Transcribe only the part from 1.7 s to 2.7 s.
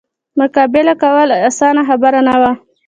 خبره نه وه.